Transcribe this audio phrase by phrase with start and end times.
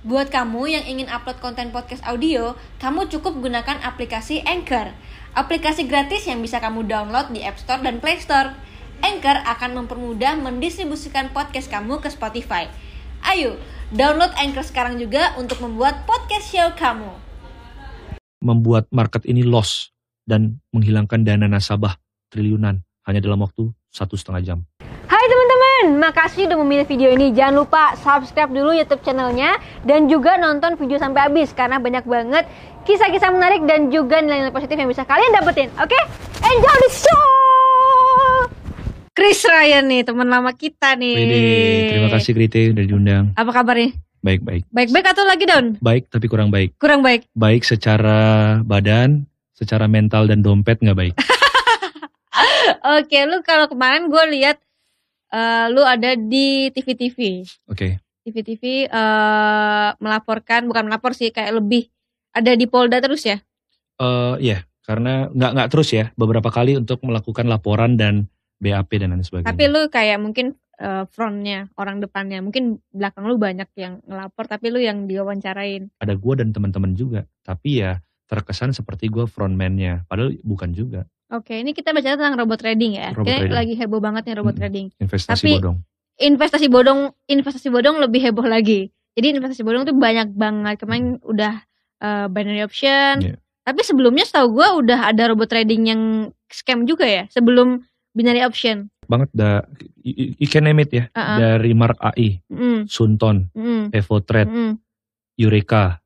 [0.00, 4.96] Buat kamu yang ingin upload konten podcast audio, kamu cukup gunakan aplikasi Anchor.
[5.36, 8.56] Aplikasi gratis yang bisa kamu download di App Store dan Play Store.
[9.04, 12.72] Anchor akan mempermudah mendistribusikan podcast kamu ke Spotify.
[13.28, 13.60] Ayo,
[13.92, 17.28] download Anchor sekarang juga untuk membuat podcast show kamu.
[18.40, 19.92] membuat market ini loss
[20.24, 22.00] dan menghilangkan dana nasabah
[22.32, 24.58] triliunan hanya dalam waktu satu setengah jam.
[24.80, 25.24] Hai
[25.80, 27.32] teman-teman, makasih udah memilih video ini.
[27.32, 29.56] Jangan lupa subscribe dulu YouTube channelnya
[29.88, 32.44] dan juga nonton video sampai habis karena banyak banget
[32.84, 35.72] kisah-kisah menarik dan juga nilai-nilai positif yang bisa kalian dapetin.
[35.80, 35.96] Oke,
[36.44, 37.24] enjoy the show.
[39.16, 41.16] Chris Ryan nih, teman lama kita nih.
[41.16, 41.40] Wede,
[41.96, 43.24] terima kasih Krite udah diundang.
[43.36, 43.92] Apa kabar nih?
[44.20, 44.68] Baik-baik.
[44.68, 45.80] Baik-baik atau lagi down?
[45.80, 46.76] Baik tapi kurang baik.
[46.76, 47.24] Kurang baik.
[47.32, 49.24] Baik secara badan,
[49.56, 51.14] secara mental dan dompet nggak baik.
[53.00, 54.60] Oke, lu kalau kemarin gue lihat
[55.30, 57.46] eh, lu ada di TV-TV.
[57.70, 57.98] Oke.
[58.26, 61.88] TV-TV eh, melaporkan, bukan melapor sih, kayak lebih
[62.30, 63.38] ada di Polda terus ya?
[64.00, 68.28] Eh ya, karena nggak nggak terus ya, beberapa kali untuk melakukan laporan dan
[68.60, 69.50] BAP dan lain sebagainya.
[69.50, 74.68] Tapi lu kayak mungkin eh, frontnya, orang depannya, mungkin belakang lu banyak yang ngelapor, tapi
[74.68, 75.88] lu yang diwawancarain.
[75.96, 77.24] ada gue dan teman-teman juga.
[77.40, 78.00] Tapi ya
[78.30, 81.08] terkesan seperti gue frontman-nya, padahal bukan juga.
[81.30, 83.14] Oke, ini kita bicara tentang robot trading ya.
[83.14, 83.54] Robot Kita trading.
[83.54, 84.60] lagi heboh banget nih robot Mm-mm.
[84.60, 84.86] trading.
[84.98, 85.78] Investasi Tapi- bodong.
[86.20, 88.90] Investasi bodong, investasi bodong lebih heboh lagi.
[89.10, 90.76] Jadi investasi bodong tuh banyak banget.
[90.76, 91.64] Kemarin udah
[91.98, 93.20] eh, binary option.
[93.20, 93.36] Iya.
[93.60, 96.02] Tapi sebelumnya setahu gue udah ada robot trading yang
[96.46, 97.24] scam juga ya.
[97.26, 98.90] Sebelum binary option.
[99.06, 99.64] Banget da,
[99.98, 101.08] you, you can name it ya.
[101.10, 101.38] Uh-uh.
[101.38, 104.72] Dari Mark AI, Mm, Sunton, mm, Evo Trade, mm,
[105.36, 105.98] Eureka,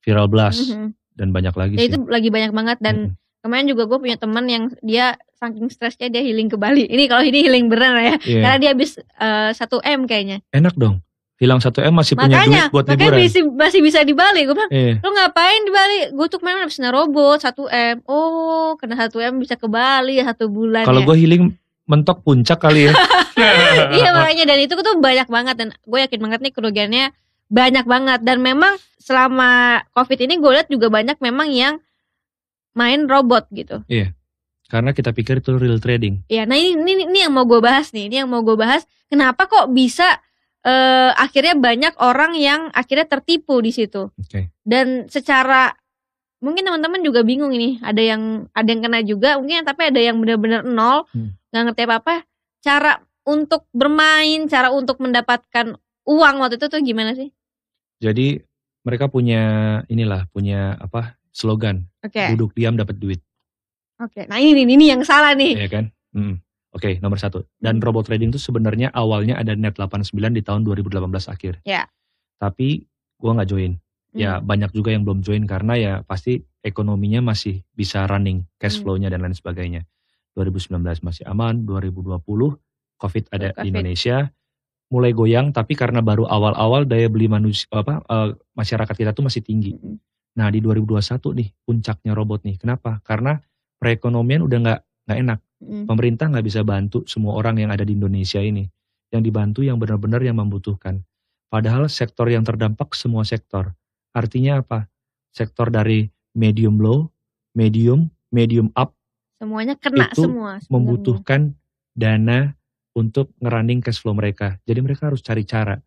[0.00, 0.96] Viral Blast, mhm.
[1.12, 1.90] dan banyak lagi Ya sih.
[1.90, 3.27] itu lagi banyak banget dan Mm-mm.
[3.42, 6.84] Kemarin juga gue punya teman yang dia saking stresnya dia healing ke Bali.
[6.86, 8.16] Ini kalau ini healing beneran ya.
[8.26, 8.42] Iya.
[8.42, 9.58] Karena dia habis eh, 1
[9.98, 10.38] m kayaknya.
[10.50, 11.00] Enak dong.
[11.38, 13.22] Hilang 1 M masih punya Makanya, duit buat makanya liburan.
[13.22, 14.42] masih, masih bisa di Bali.
[14.42, 14.98] Gue bilang, Iya.
[14.98, 15.98] lu ngapain di Bali?
[16.10, 17.96] Gue tuh kemarin habis robot 1 m.
[18.10, 21.06] Oh, kena 1 m bisa ke Bali satu bulan Kalau ya.
[21.06, 21.54] gue healing
[21.86, 22.92] mentok puncak kali ya.
[23.96, 27.04] iya makanya dan itu tuh banyak banget dan gue yakin banget nih kerugiannya
[27.48, 31.80] banyak banget dan memang selama covid ini gue lihat juga banyak memang yang
[32.78, 33.82] main robot gitu
[34.68, 36.22] Karena kita pikir itu real trading.
[36.28, 38.84] ya nah ini ini, ini yang mau gue bahas nih ini yang mau gue bahas
[39.08, 40.20] kenapa kok bisa
[40.62, 44.52] eh, akhirnya banyak orang yang akhirnya tertipu di situ Oke.
[44.62, 45.72] dan secara
[46.38, 50.20] mungkin teman-teman juga bingung ini ada yang ada yang kena juga mungkin tapi ada yang
[50.22, 51.34] benar-benar nol Hmm.
[51.50, 52.14] nggak ngerti apa apa
[52.62, 52.92] cara
[53.26, 55.74] untuk bermain cara untuk mendapatkan
[56.06, 57.32] uang waktu itu tuh gimana sih
[57.98, 58.38] Jadi
[58.86, 59.42] mereka punya
[59.90, 63.22] inilah punya apa slogan oke duduk diam dapat duit.
[63.96, 65.84] oke nah ini nih ini yang salah nih ya kan?
[66.10, 66.42] Mm.
[66.68, 67.48] Oke, nomor satu.
[67.56, 67.84] Dan Hmm.
[67.88, 71.64] robot trading itu sebenarnya awalnya ada net 89 di tahun 2018 akhir.
[71.64, 71.88] Ya.
[72.36, 72.84] Tapi
[73.16, 73.72] gua nggak join.
[74.12, 74.44] Ya Hmm.
[74.44, 78.84] banyak juga yang belum join karena ya pasti ekonominya masih bisa running, cash Hmm.
[78.84, 79.88] flow-nya dan lain sebagainya.
[80.36, 82.60] 2019 masih aman, 2020
[82.96, 83.62] COVID ada Covid.
[83.64, 84.16] di Indonesia
[84.88, 89.40] mulai goyang tapi karena baru awal-awal daya beli manusia apa eh, masyarakat kita tuh masih
[89.40, 89.72] tinggi.
[89.72, 89.96] Mm.
[90.38, 92.56] Nah di 2021 nih puncaknya robot nih.
[92.62, 93.02] Kenapa?
[93.02, 93.36] Karena
[93.82, 95.38] perekonomian udah nggak nggak enak.
[95.58, 95.84] Mm.
[95.90, 98.62] Pemerintah nggak bisa bantu semua orang yang ada di Indonesia ini.
[99.10, 101.02] Yang dibantu yang benar-benar yang membutuhkan.
[101.50, 103.74] Padahal sektor yang terdampak semua sektor.
[104.14, 104.86] Artinya apa?
[105.34, 106.06] Sektor dari
[106.36, 107.10] medium low,
[107.56, 108.94] medium, medium up
[109.38, 110.70] semuanya kena Itu semua sebenarnya.
[110.74, 111.40] membutuhkan
[111.94, 112.38] dana
[112.92, 114.58] untuk ngerunning cash flow mereka.
[114.66, 115.78] Jadi mereka harus cari cara.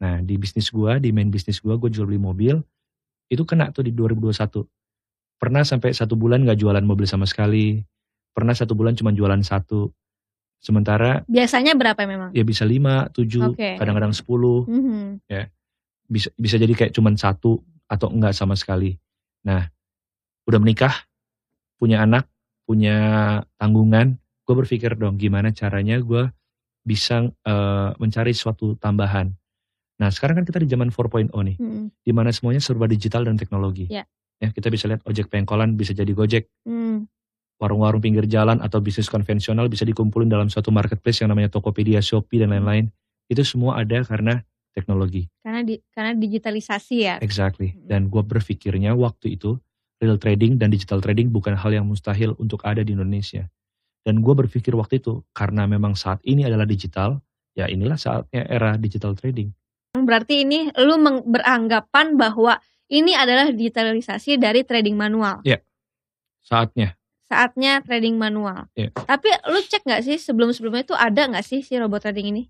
[0.00, 2.60] Nah di bisnis gua, di main bisnis gua, gua jual beli mobil.
[3.30, 4.66] Itu kena tuh di 2021.
[5.38, 7.78] Pernah sampai satu bulan nggak jualan mobil sama sekali.
[8.34, 9.88] Pernah satu bulan cuma jualan satu.
[10.60, 14.68] Sementara biasanya berapa memang ya bisa lima, tujuh, kadang-kadang sepuluh.
[14.68, 15.24] Mhm.
[16.10, 18.98] Bisa, bisa jadi kayak cuman satu atau enggak sama sekali.
[19.46, 19.64] Nah
[20.44, 20.92] udah menikah,
[21.80, 22.28] punya anak,
[22.68, 22.98] punya
[23.56, 24.20] tanggungan.
[24.44, 26.28] Gue berpikir dong gimana caranya gue
[26.84, 29.32] bisa eh, mencari suatu tambahan.
[30.00, 31.92] Nah sekarang kan kita di zaman 4.0 nih, Mhm.
[32.00, 33.86] di mana semuanya serba digital dan teknologi.
[33.92, 34.08] Ya.
[34.40, 37.04] Ya kita bisa lihat ojek pengkolan bisa jadi gojek, Mhm.
[37.60, 42.40] warung-warung pinggir jalan atau bisnis konvensional bisa dikumpulin dalam suatu marketplace yang namanya Tokopedia, Shopee
[42.40, 42.88] dan lain-lain.
[43.28, 44.40] Itu semua ada karena
[44.72, 45.28] teknologi.
[45.44, 47.74] karena di karena digitalisasi ya Exactly.
[47.84, 49.58] Dan gue berpikirnya waktu itu
[50.00, 53.44] real trading dan digital trading bukan hal yang mustahil untuk ada di Indonesia.
[54.06, 57.20] Dan gue berpikir waktu itu karena memang saat ini adalah digital,
[57.52, 59.52] ya inilah saatnya era digital trading.
[60.04, 62.58] Berarti ini lu beranggapan bahwa
[62.90, 65.40] ini adalah digitalisasi dari trading manual
[66.40, 66.98] Saatnya.
[67.30, 68.66] saatnya trading manual.
[68.74, 68.90] Iya.
[68.90, 72.42] Tapi lu cek nggak sih sebelum sebelumnya itu ada nggak sih si robot trading ini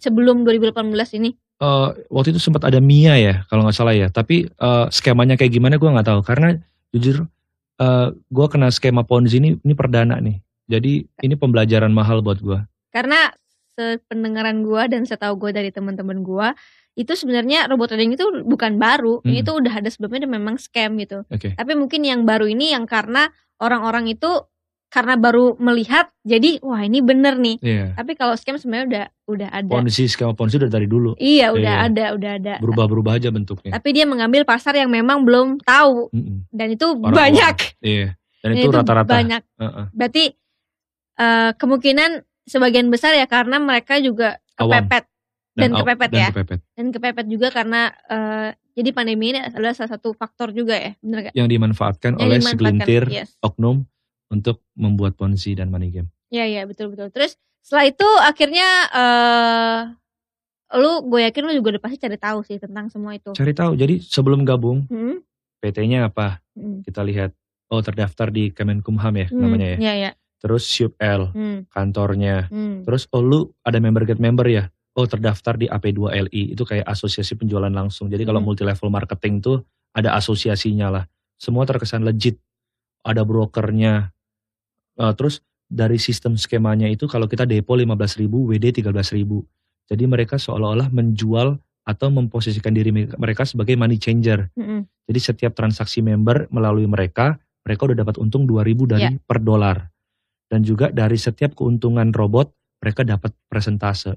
[0.00, 0.88] sebelum 2018
[1.20, 1.36] ini?
[1.60, 4.08] Eh, waktu itu sempat ada Mia ya kalau nggak salah ya.
[4.08, 6.56] Tapi eh, skemanya kayak gimana gue nggak tahu karena
[6.96, 7.28] jujur
[7.76, 10.40] eh, gue kena skema Ponzi ini ini perdana nih.
[10.64, 12.56] Jadi ini pembelajaran mahal buat gue.
[12.88, 13.28] Karena
[13.72, 16.52] sependengaran gua dan setahu gua dari teman-teman gua
[16.92, 19.20] itu sebenarnya robot trading itu bukan baru.
[19.22, 19.46] Ini Hmm.
[19.46, 21.24] tuh udah ada sebelumnya dan memang scam gitu.
[21.26, 21.52] Oke.
[21.52, 24.28] Tapi mungkin yang baru ini yang karena orang-orang itu
[24.88, 27.56] karena baru melihat jadi wah ini bener nih.
[27.58, 27.96] Iya.
[27.96, 29.72] Tapi kalau scam sebenarnya udah udah ada.
[29.72, 31.16] Ponzi skema Ponzi udah dari dulu.
[31.16, 31.86] Iya, udah Iya.
[31.88, 32.54] ada, udah ada.
[32.60, 33.72] Berubah-berubah aja bentuknya.
[33.72, 36.44] Tapi dia mengambil pasar yang memang belum tahu Mm-mm.
[36.48, 37.56] dan itu Orang banyak.
[37.80, 38.20] Iya.
[38.44, 39.08] Dan Dan itu rata-rata.
[39.08, 39.42] banyak.
[39.56, 39.84] Heeh.
[39.90, 40.24] Berarti
[41.14, 42.10] eh, kemungkinan
[42.44, 45.08] sebagian besar ya karena mereka juga kepepet
[45.54, 46.28] dan, au- kepepet dan ya.
[46.30, 46.60] kepepet.
[46.72, 51.28] Dan kepepet juga karena eh, jadi pandemi ini adalah salah satu faktor juga ya, bener
[51.28, 51.34] gak?
[51.34, 53.30] Yang dimanfaatkan Yang oleh dimanfaatkan, segelintir yes.
[53.38, 53.84] oknum
[54.28, 56.08] untuk membuat Ponzi dan money game.
[56.28, 57.12] Iya iya betul betul.
[57.12, 59.80] Terus setelah itu akhirnya eh
[60.72, 63.36] lu gue yakin lu juga udah pasti cari tahu sih tentang semua itu.
[63.36, 63.76] Cari tahu.
[63.76, 65.20] Jadi sebelum gabung Hmm,
[65.60, 66.40] PT-nya apa?
[66.56, 67.36] hmm, Kita lihat.
[67.68, 69.78] Oh terdaftar di Kemenkumham ya hmm, namanya ya.
[69.80, 70.10] Iya iya.
[70.40, 72.48] Terus Ship L Hmm, kantornya.
[72.48, 72.84] hmm.
[72.84, 74.72] Terus oh lu ada member get member ya?
[74.92, 78.12] Oh terdaftar di AP2LI itu kayak asosiasi penjualan langsung.
[78.12, 78.52] Jadi kalau Hmm.
[78.52, 79.64] multi level marketing tuh
[79.96, 81.04] ada asosiasinya lah.
[81.40, 82.36] Semua terkesan legit.
[83.02, 84.12] Ada brokernya.
[85.00, 89.40] Eh, terus dari sistem skemanya itu kalau kita depo 15.000, WD 13.000.
[89.88, 94.52] Jadi mereka seolah-olah menjual atau memposisikan diri mereka sebagai money changer.
[94.54, 94.86] Mm-mm.
[95.08, 99.18] Jadi setiap transaksi member melalui mereka, mereka udah dapat untung 2000 dari Ya.
[99.26, 99.88] per dolar.
[100.46, 104.14] Dan juga dari setiap keuntungan robot, mereka dapat presentase.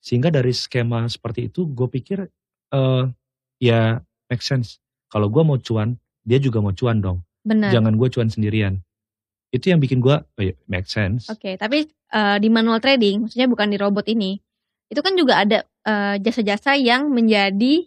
[0.00, 2.24] Sehingga dari skema seperti itu, gue pikir
[2.70, 3.04] eh
[3.60, 4.80] ya make sense.
[5.06, 5.94] Kalau gue mau cuan,
[6.24, 7.18] dia juga mau cuan dong.
[7.44, 7.72] Benar.
[7.72, 8.80] Jangan gue cuan sendirian.
[9.50, 11.26] Itu yang bikin gue, oh ya, make sense.
[11.28, 14.38] Oke, tapi eh, di manual trading, maksudnya bukan di robot ini,
[14.86, 17.84] itu kan juga ada eh, jasa-jasa yang menjadi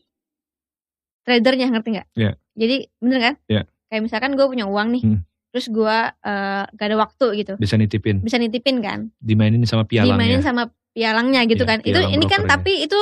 [1.24, 2.08] tradernya, ngerti nggak?
[2.20, 2.32] Iya.
[2.54, 3.36] Jadi bener kan?
[3.48, 3.62] Iya.
[3.90, 5.20] Kayak misalkan gue punya uang nih, Hmm.
[5.54, 9.00] terus gue eh, gak ada waktu gitu, Bisa nitipin, bisa nitipin kan?
[9.22, 10.20] dimainin sama pialangnya.
[10.20, 11.80] Dimainin sama pialangnya gitu Iya, kan?
[11.82, 12.98] Itu ini kan tapi itu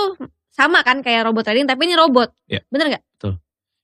[0.52, 2.64] sama kan kayak robot trading, tapi ini robot, Iya.
[2.68, 3.04] bener nggak?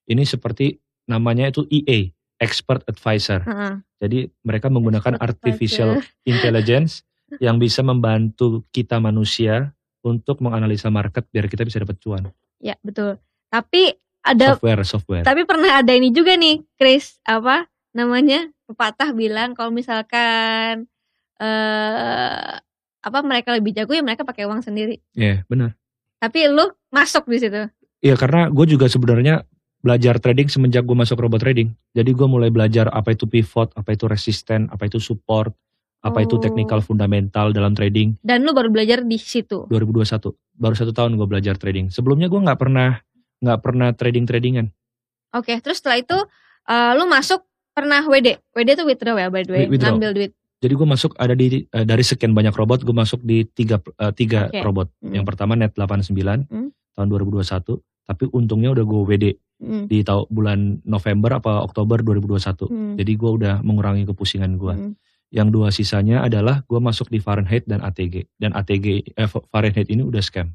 [0.08, 0.80] Ini seperti
[1.12, 2.08] namanya itu EA,
[2.40, 3.44] Expert Advisor.
[3.44, 3.74] Heeh.
[4.00, 5.90] Jadi mereka menggunakan Expert artificial
[6.32, 7.04] intelligence
[7.44, 12.24] yang bisa membantu kita manusia untuk menganalisa market biar kita bisa dapat cuan.
[12.64, 13.20] Ya betul.
[13.52, 15.24] Tapi ada Software, software.
[15.28, 18.48] Tapi pernah ada ini juga nih, Chris, apa namanya?
[18.68, 20.88] Pepatah bilang kalau misalkan
[21.40, 22.54] eh
[23.08, 25.00] apa mereka lebih jago ya mereka pakai uang sendiri.
[25.14, 25.74] Iya, benar.
[26.18, 27.70] Tapi lu masuk di situ.
[28.00, 31.72] Iya, karena gue juga sebenarnya belajar trading semenjak gue masuk robot trading.
[31.92, 35.54] Jadi gue mulai belajar apa itu pivot, apa itu resisten, apa itu support,
[36.00, 36.42] apa itu Oh.
[36.42, 38.18] technical fundamental dalam trading.
[38.20, 39.66] Dan lu baru belajar di situ.
[39.68, 41.90] 2021, baru satu tahun gue belajar trading.
[41.90, 43.00] Sebelumnya gue nggak pernah
[43.38, 44.68] nggak pernah trading tradingan.
[45.30, 46.18] Oke, terus setelah itu
[46.66, 48.42] eh, lu masuk pernah WD.
[48.52, 49.94] WD itu withdraw ya by the way, Wi- withdraw.
[49.94, 50.32] ngambil duit.
[50.58, 54.14] Jadi gue masuk ada di eh, dari sekian banyak robot, gue masuk di tiga eh,
[54.14, 54.62] tiga Oke.
[54.62, 54.88] robot.
[55.06, 55.14] Mm.
[55.22, 56.70] Yang pertama net 89 Hmm.
[56.98, 59.26] tahun 2021, tapi untungnya udah gue WD
[59.58, 62.70] Mm, di tahun bulan November apa Oktober 2021.
[62.70, 64.70] mm, Jadi gue udah mengurangi kepusingan gue.
[64.70, 64.94] mm.
[65.34, 68.30] Yang dua sisanya adalah gue masuk di Fahrenheit dan ATG.
[68.38, 70.54] Dan ATG eh, Fahrenheit ini udah scam.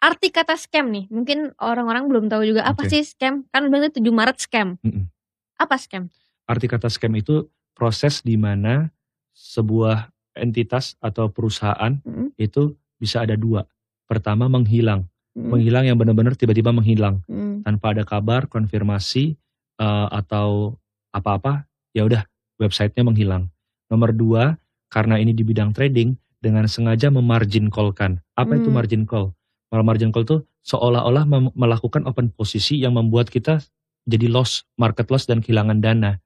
[0.00, 3.44] Arti kata scam nih, mungkin orang-orang belum tahu juga apa sih scam?
[3.52, 4.80] Kan udah 7 Maret scam.
[4.80, 5.12] Mm-mm.
[5.60, 6.08] Apa scam?
[6.48, 8.90] Arti kata scam itu proses di mana
[9.34, 13.66] sebuah entitas atau perusahaan Mm, itu bisa ada dua.
[14.06, 17.64] Pertama menghilang, mm, menghilang yang benar-benar tiba-tiba menghilang mm.
[17.64, 19.34] tanpa ada kabar, konfirmasi
[19.80, 20.76] eh, atau
[21.10, 22.22] apa-apa, ya udah
[22.60, 23.48] websitenya menghilang.
[23.90, 24.54] Nomor dua,
[24.92, 28.20] karena ini di bidang trading dengan sengaja memargin call-kan.
[28.34, 28.76] Apa itu Hmm.
[28.80, 29.32] margin call?
[29.70, 31.24] Kalau margin call itu seolah-olah
[31.54, 33.62] melakukan open posisi yang membuat kita
[34.08, 36.18] jadi loss, market loss dan kehilangan dana.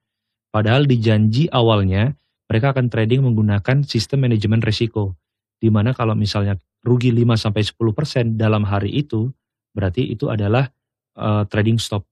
[0.54, 2.14] Padahal di janji awalnya
[2.46, 5.18] mereka akan trading menggunakan sistem manajemen risiko.
[5.58, 6.54] Di mana kalau misalnya
[6.86, 9.34] rugi 5 sampai 10% dalam hari itu,
[9.74, 10.70] berarti itu adalah
[11.18, 12.06] eh, trading stop.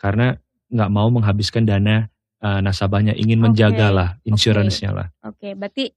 [0.00, 0.32] Karena
[0.72, 2.08] nggak mau menghabiskan dana
[2.40, 5.06] eh, nasabahnya, ingin Oke, menjaga lah insurance-nya lah.
[5.28, 5.92] Oke, berarti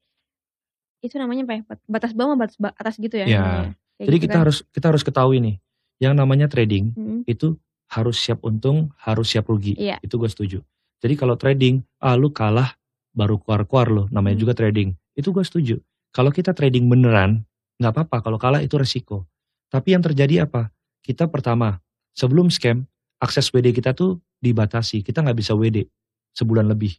[1.00, 1.62] itu namanya apa ya?
[1.64, 3.24] Bat- Batas bawah batas ba- atas gitu ya?
[3.24, 3.72] Ya.
[3.96, 4.42] Kayak Jadi gitu kita kan?
[4.44, 5.56] harus kita harus ketahui nih,
[6.04, 7.56] yang namanya trading Mm, itu
[7.88, 9.80] harus siap untung, harus siap rugi.
[9.80, 10.04] Iya.
[10.04, 10.60] Itu gue setuju.
[11.05, 12.74] Jadi kalau trading, ah lu kalah
[13.13, 14.43] baru keluar-keluar lo, namanya Hmm.
[14.50, 14.97] juga trading.
[15.13, 15.77] Itu gue setuju.
[16.09, 17.45] Kalau kita trading beneran,
[17.77, 18.25] nggak apa-apa.
[18.25, 19.29] Kalau kalah itu resiko.
[19.69, 20.74] Tapi yang terjadi apa?
[21.05, 21.77] Kita pertama,
[22.17, 22.89] sebelum scam,
[23.21, 25.05] akses WD kita tuh dibatasi.
[25.05, 25.85] Kita nggak bisa WD
[26.33, 26.97] sebulan lebih.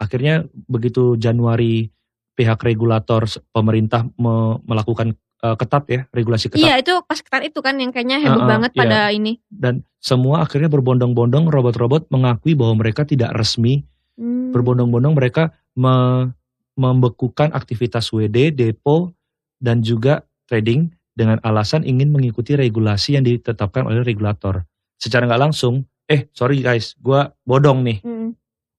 [0.00, 1.92] Akhirnya begitu Januari
[2.34, 6.64] pihak regulator pemerintah me- melakukan eh, ketat ya, regulasi ketat.
[6.64, 8.80] Iya, itu pas ketat itu kan yang kayaknya heboh Uh-uh, banget iya.
[8.80, 9.32] pada ini.
[9.52, 13.84] Dan semua akhirnya berbondong-bondong robot-robot mengakui bahwa mereka tidak resmi.
[14.16, 14.50] Hmm.
[14.56, 16.32] Berbondong-bondong mereka me-
[16.74, 19.14] membekukan aktivitas WD, depo,
[19.62, 24.66] dan juga trading dengan alasan ingin mengikuti regulasi yang ditetapkan oleh regulator.
[24.98, 28.34] Secara nggak langsung, eh sorry guys, gua bodong nih, Hmm.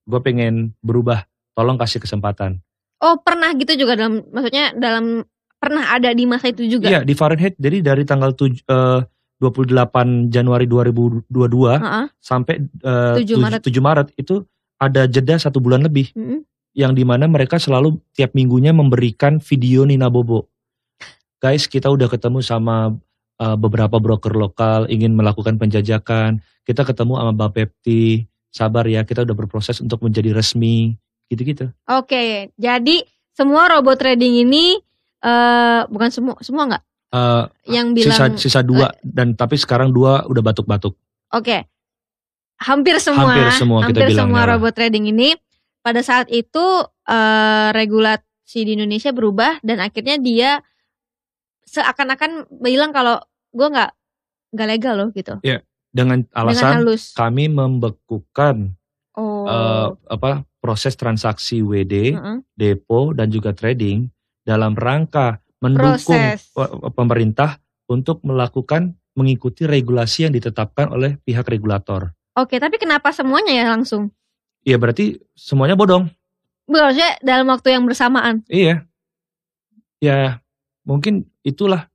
[0.05, 1.23] gue pengen berubah,
[1.55, 2.59] tolong kasih kesempatan.
[2.99, 5.23] Oh, pernah gitu juga dalam maksudnya dalam
[5.65, 6.85] pernah ada di masa itu juga.
[6.87, 9.01] Iya di Fahrenheit, jadi dari tanggal tuj- eh,
[9.41, 11.27] 28 Januari 2022
[11.81, 12.05] Heeh.
[12.21, 13.61] sampai eh, 7 Maret.
[13.65, 14.45] 7 Maret itu
[14.79, 16.13] ada jeda satu bulan lebih.
[16.13, 16.45] Mm-mm.
[16.75, 20.51] yang di mana mereka selalu tiap minggunya memberikan video Nina Bobo.
[21.39, 22.91] Guys, kita udah ketemu sama
[23.39, 26.43] uh, beberapa broker lokal ingin melakukan penjajakan.
[26.67, 28.27] Kita ketemu sama Bapepti.
[28.51, 30.99] Sabar ya, kita udah berproses untuk menjadi resmi.
[31.31, 31.71] Gitu-gitu.
[31.87, 34.79] Oke, jadi semua robot trading ini
[35.25, 36.83] eh bukan semua semua nggak
[37.15, 40.99] Uh, yang sisa bilang sisa dua dan tapi sekarang dua udah batuk-batuk.
[41.31, 41.63] Oke.
[42.59, 45.39] Hampir semua Hampir semua kita hampir bilangnya semua robot trading ini
[45.79, 46.65] pada saat itu
[47.07, 50.59] eh, regulasi di Indonesia berubah dan akhirnya dia
[51.63, 53.21] seakan-akan bilang kalau
[53.55, 53.91] gue nggak
[54.51, 55.39] nggak legal loh gitu.
[55.39, 55.63] Dengan
[55.95, 57.15] Dengan alasan halus.
[57.15, 58.75] kami membekukan
[59.15, 59.47] Oh.
[59.47, 62.37] uh, apa proses transaksi WD, Heeh.
[62.59, 64.11] depo dan juga trading
[64.45, 66.53] dalam rangka mendukung Proses.
[66.53, 67.57] pe- pemerintah
[67.89, 72.13] untuk melakukan mengikuti regulasi yang ditetapkan oleh pihak regulator.
[72.37, 74.11] Oke, tapi kenapa semuanya ya langsung?
[74.61, 76.11] Iya berarti semuanya bodong.
[76.69, 78.45] Maksudnya dalam waktu yang bersamaan.
[78.49, 78.85] Iya.
[80.03, 80.41] Ya
[80.83, 81.87] mungkin itulah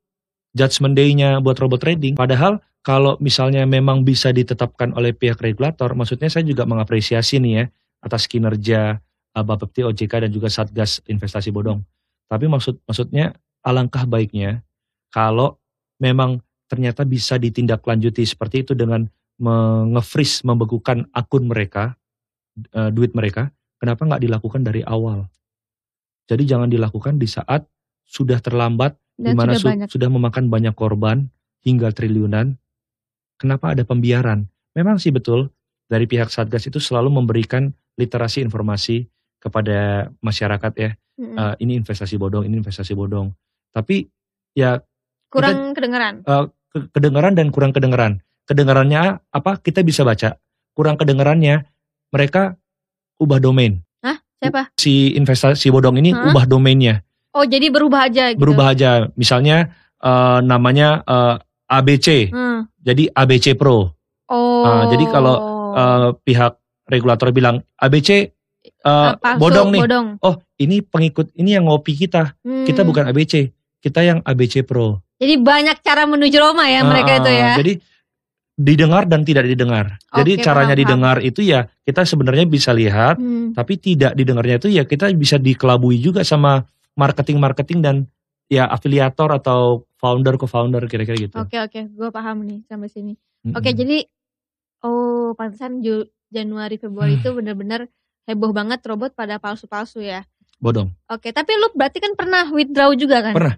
[0.56, 2.16] judgment day-nya buat robot trading.
[2.16, 7.64] Padahal kalau misalnya memang bisa ditetapkan oleh pihak regulator, maksudnya saya juga mengapresiasi nih ya
[8.00, 8.96] atas kinerja
[9.36, 11.84] uh, Bapepti, OJK dan juga Satgas Investasi Bodong.
[12.30, 13.34] Tapi maksud maksudnya
[13.66, 14.62] alangkah baiknya
[15.10, 15.58] kalau
[15.98, 16.38] memang
[16.70, 19.10] ternyata bisa ditindaklanjuti seperti itu dengan
[19.90, 21.98] nge-freeze, membekukan akun mereka,
[22.76, 23.50] uh, duit mereka,
[23.82, 25.26] kenapa nggak dilakukan dari awal?
[26.30, 27.66] Jadi jangan dilakukan di saat
[28.06, 29.88] sudah terlambat, di mana sudah su- banyak.
[29.90, 31.26] sudah memakan banyak korban
[31.66, 32.54] hingga triliunan.
[33.40, 34.46] Kenapa ada pembiaran?
[34.76, 35.50] Memang sih betul
[35.90, 39.08] dari pihak Satgas itu selalu memberikan literasi informasi
[39.40, 39.78] kepada
[40.20, 40.90] masyarakat ya.
[41.16, 41.34] Mm-mm.
[41.34, 43.32] Eh, ini investasi bodong, ini investasi bodong.
[43.72, 44.04] Tapi
[44.52, 44.78] ya
[45.26, 46.22] Kurang kedengeran.
[46.22, 48.20] ke- kedengaran dan kurang kedengaran.
[48.44, 49.52] Kedengarannya apa?
[49.58, 50.36] Kita bisa baca.
[50.72, 51.64] Kurang kedengarannya
[52.08, 52.54] mereka
[53.16, 53.80] ubah domain.
[54.40, 54.72] Siapa?
[54.74, 56.32] Si investasi bodong ini Hah?
[56.32, 58.40] ubah domainnya, Oh, jadi berubah aja gitu.
[58.40, 59.12] berubah aja.
[59.12, 59.68] Misalnya
[60.00, 61.36] eh, namanya eh,
[61.68, 62.64] ABC, Hmm.
[62.80, 63.92] jadi ABC Pro.
[64.26, 64.64] Oh.
[64.64, 65.36] Ah, jadi kalau,
[65.70, 66.58] Eh, pihak
[66.90, 68.34] regulator bilang ABC
[68.80, 69.80] eh, Palsu, bodong nih.
[69.84, 70.06] Bodong.
[70.20, 72.34] Oh, ini pengikut ini yang ngopi kita.
[72.40, 72.88] Kita Hmm.
[72.88, 75.00] bukan ABC, kita yang ABC Pro.
[75.20, 77.50] Jadi banyak cara menuju Roma ya mereka Ah, itu ya.
[77.60, 77.72] Jadi
[78.56, 79.96] didengar dan tidak didengar.
[80.10, 83.56] Jadi Oke, caranya paham, didengar itu ya kita sebenarnya bisa lihat, Hmm.
[83.56, 87.96] tapi tidak didengarnya itu ya kita bisa dikelabui juga sama marketing-marketing dan
[88.52, 91.36] ya afiliator atau founder co-founder kira-kira gitu.
[91.36, 93.12] Oke oke, gue paham nih sampai sini.
[93.44, 93.56] Mm-mm.
[93.56, 94.04] Oke, jadi
[94.84, 95.80] oh pantesan
[96.30, 97.20] Januari Februari Hmm.
[97.20, 97.80] itu benar-benar
[98.30, 100.22] heboh banget robot pada palsu-palsu ya.
[100.60, 100.92] bodong.
[101.08, 103.34] Oke, tapi lu berarti kan pernah withdraw juga kan?
[103.34, 103.56] Pernah.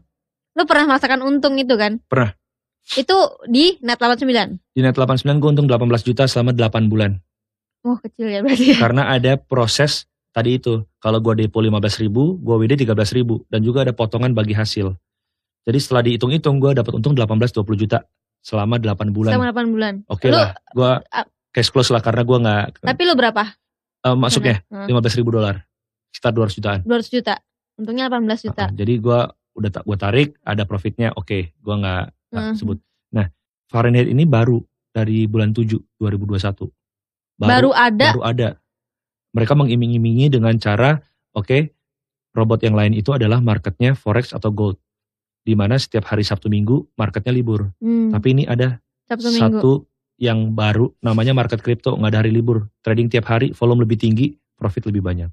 [0.54, 1.98] Lu pernah merasakan untung itu kan?
[2.06, 2.38] Pernah.
[2.94, 3.14] Itu
[3.50, 4.58] di net 89.
[4.74, 7.18] Di net 89 gue untung 18 juta selama 8 bulan.
[7.82, 8.74] Oh, kecil ya berarti.
[8.74, 8.78] ya.
[8.78, 10.86] Karena ada proses tadi itu.
[11.02, 13.42] Kalau gue depo 15 ribu, gue WD 13 ribu.
[13.50, 14.94] Dan juga ada potongan bagi hasil.
[15.62, 18.06] Jadi setelah dihitung-hitung gue dapat untung 18-20 juta
[18.42, 19.34] selama 8 bulan.
[19.34, 19.92] Selama 8 bulan.
[20.10, 20.90] Oke Lu- lah, gue
[21.50, 23.42] cash close lah karena gue nggak Tapi lu berapa?
[24.02, 25.62] Eh, masuknya Hmm, 15 ribu dolar,
[26.10, 26.80] sekitar 200 jutaan.
[26.84, 27.34] 200 juta.
[27.78, 28.64] Untungnya 18 juta.
[28.68, 29.20] Uh, jadi gue
[29.52, 32.54] udah tak gue tarik, ada profitnya, oke, gue nggak Mhm.
[32.56, 32.78] sebut.
[33.12, 33.28] Nah,
[33.68, 34.60] Fahrenheit ini baru
[34.92, 36.68] dari bulan 7 2021.
[37.36, 38.12] Baru, ada.
[38.12, 38.48] baru ada.
[39.32, 41.00] Mereka mengiming-imingi dengan cara,
[41.32, 41.72] oke,
[42.32, 44.76] robot yang lain itu adalah marketnya forex atau gold,
[45.42, 47.72] di mana setiap hari Sabtu Minggu marketnya libur.
[47.80, 49.74] Hmm, Tapi ini ada Sabtu Minggu.
[50.22, 52.70] Yang baru, namanya market crypto, nggak ada hari libur.
[52.86, 55.26] Trading tiap hari, volume lebih tinggi, profit lebih banyak.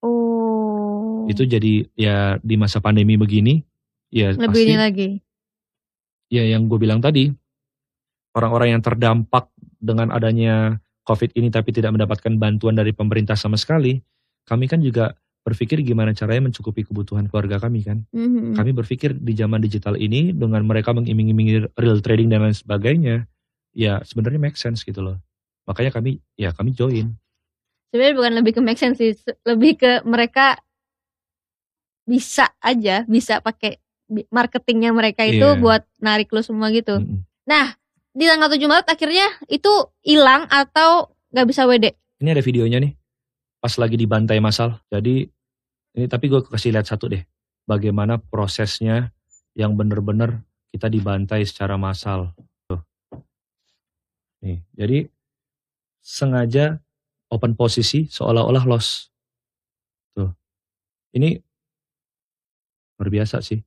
[0.00, 1.28] Oh.
[1.28, 3.60] Itu jadi ya di masa pandemi begini,
[4.08, 5.08] ya lebih pasti ini lagi.
[6.32, 7.28] ya yang gue bilang tadi,
[8.32, 14.00] orang-orang yang terdampak dengan adanya COVID ini tapi tidak mendapatkan bantuan dari pemerintah sama sekali,
[14.48, 15.12] kami kan juga
[15.44, 18.02] berpikir gimana caranya mencukupi kebutuhan keluarga kami kan.
[18.16, 18.56] Mhm.
[18.56, 23.28] Kami berpikir di zaman digital ini dengan mereka mengiming-imingi real trading dan lain sebagainya,
[23.76, 25.20] ya sebenarnya make sense gitu loh.
[25.68, 27.12] Makanya kami ya kami join.
[27.92, 29.12] Sebenarnya bukan lebih ke make sense sih,
[29.44, 30.56] lebih ke mereka
[32.06, 33.76] bisa aja, bisa pakai
[34.30, 35.58] marketingnya mereka itu Iya.
[35.58, 37.02] buat narik lu semua gitu.
[37.02, 37.26] Mm-mm.
[37.46, 37.74] Nah,
[38.14, 39.70] di tanggal 7 Maret akhirnya itu
[40.06, 41.92] hilang atau nggak bisa WD?
[42.22, 42.94] Ini ada videonya nih.
[43.58, 44.78] Pas lagi dibantai masal.
[44.88, 45.26] Jadi
[45.98, 47.22] ini tapi gue kasih lihat satu deh.
[47.66, 49.10] Bagaimana prosesnya
[49.58, 52.30] yang bener-bener kita dibantai secara massal.
[54.44, 55.08] Nih, jadi
[56.04, 56.78] sengaja
[57.32, 59.10] open posisi seolah-olah loss.
[60.14, 60.30] Tuh.
[61.16, 61.34] Ini
[62.96, 63.60] luar biasa sih.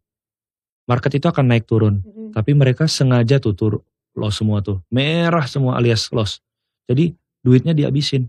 [0.89, 2.01] Market itu akan naik turun.
[2.33, 3.73] Tapi mereka sengaja tuh tur
[4.17, 4.81] loss semua tuh.
[4.89, 6.41] Merah semua alias loss.
[6.89, 7.13] Jadi
[7.45, 8.25] duitnya dihabisin.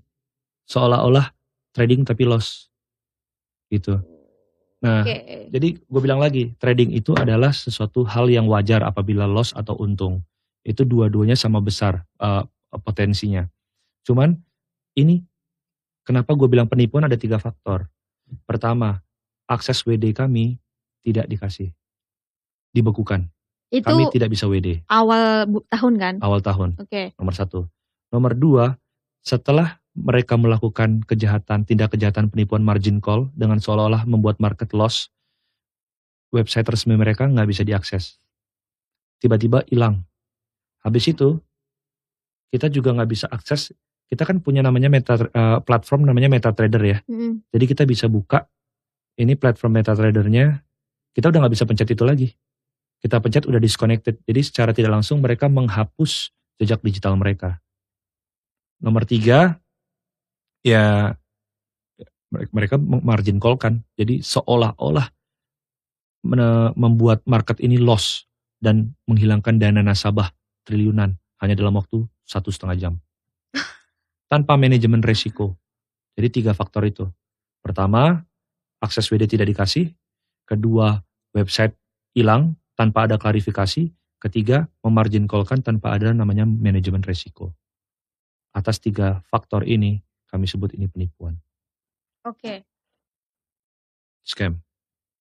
[0.69, 1.33] Seolah-olah
[1.73, 2.69] trading tapi loss.
[3.71, 3.97] Gitu.
[4.81, 5.49] Nah, Oke.
[5.53, 10.25] jadi gue bilang lagi, trading itu adalah sesuatu hal yang wajar apabila loss atau untung.
[10.63, 12.45] Itu dua-duanya sama besar eh,
[12.85, 13.49] potensinya.
[14.05, 14.37] Cuman
[14.97, 15.25] ini
[16.05, 17.89] kenapa gue bilang penipuan ada tiga faktor.
[18.47, 19.03] Pertama,
[19.51, 20.59] akses WD kami
[21.03, 21.75] tidak dikasih.
[22.71, 23.27] Dibekukan.
[23.71, 26.15] Itu Kami tidak bisa WD awal tahun kan?
[26.19, 26.75] awal tahun.
[26.83, 27.15] Oke.
[27.15, 27.71] Nomor satu.
[28.11, 28.75] Nomor dua,
[29.23, 35.11] setelah mereka melakukan kejahatan, tindak kejahatan penipuan margin call dengan seolah-olah membuat market loss,
[36.35, 38.19] website resmi mereka nggak bisa diakses.
[39.23, 40.03] Tiba-tiba hilang.
[40.81, 41.37] Habis itu,
[42.51, 43.71] kita juga nggak bisa akses.
[44.11, 46.99] Kita kan punya namanya meta eh, platform namanya MetaTrader ya.
[47.07, 47.47] Mm-mm.
[47.55, 48.43] Jadi kita bisa buka
[49.21, 50.59] ini platform MetaTradernya.
[51.15, 52.29] Kita udah nggak bisa pencet itu lagi.
[53.01, 54.19] Kita pencet udah disconnected.
[54.27, 57.63] Jadi secara tidak langsung mereka menghapus jejak digital mereka.
[58.83, 59.63] Nomor tiga,
[60.67, 61.15] ya
[62.35, 63.87] mereka- margin call kan.
[63.95, 65.07] Jadi seolah-olah
[66.77, 68.27] membuat market ini loss
[68.61, 70.29] dan menghilangkan dana nasabah
[70.71, 72.95] triliunan hanya dalam waktu satu setengah jam.
[74.31, 75.59] Tanpa manajemen resiko.
[76.15, 77.11] Jadi tiga faktor itu.
[77.59, 78.23] Pertama,
[78.79, 79.91] akses WD tidak dikasih.
[80.47, 81.03] Kedua,
[81.35, 81.75] website
[82.15, 83.91] hilang tanpa ada klarifikasi.
[84.23, 87.51] Ketiga, memargin call-kan tanpa ada namanya manajemen resiko.
[88.55, 89.99] Atas tiga faktor ini,
[90.31, 91.35] kami sebut ini penipuan.
[92.23, 92.63] Oke.
[94.23, 94.63] Scam.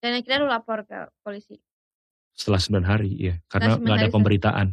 [0.04, 1.58] Dan akhirnya lu lapor ke polisi.
[2.36, 3.36] Setelah 9 hari, ya.
[3.50, 4.67] Karena Setelah 9 nggak ada pemberitaan.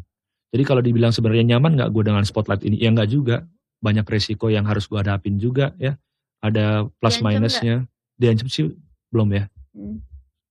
[0.57, 2.81] Jadi kalau dibilang sebenarnya nyaman nggak gue dengan spotlight ini?
[2.81, 3.45] Ya nggak juga.
[3.85, 6.01] Banyak resiko yang harus gue hadapin juga ya.
[6.41, 7.77] Ada plus Diancam minusnya.
[8.17, 8.73] Diancam sih
[9.13, 9.45] belum ya.
[9.77, 10.01] Hmm.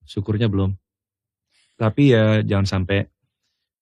[0.05, 0.77] syukurnya belum.
[1.81, 3.09] Tapi ya jangan sampai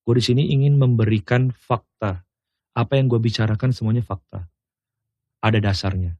[0.07, 2.23] gue di sini ingin memberikan fakta.
[2.71, 4.47] Apa yang gue bicarakan semuanya fakta.
[5.43, 6.15] Ada dasarnya.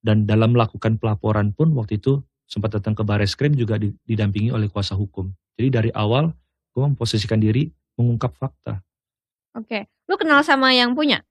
[0.00, 4.48] Dan dalam melakukan pelaporan pun waktu itu sempat datang ke Baris Krim juga di- didampingi
[4.48, 5.28] oleh kuasa hukum.
[5.60, 6.32] Jadi dari awal
[6.72, 7.68] gue memposisikan diri
[8.00, 8.80] mengungkap fakta.
[9.54, 9.86] Oke.
[10.10, 11.22] Lu kenal sama yang punya?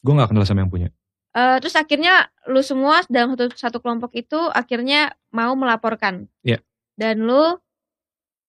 [0.00, 0.88] Gue gak kenal sama yang punya.
[1.36, 6.26] Eh, terus akhirnya lu semua dalam satu, satu kelompok itu akhirnya mau melaporkan.
[6.42, 6.58] Iya.
[6.96, 7.60] Dan lu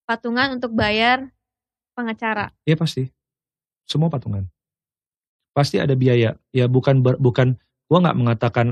[0.10, 1.30] patungan untuk bayar
[1.94, 2.50] pengacara.
[2.64, 3.12] Ya pasti.
[3.86, 4.48] Semua patungan.
[5.54, 6.34] Pasti ada biaya.
[6.50, 8.68] Ya bukan ber- bukan gua nggak mengatakan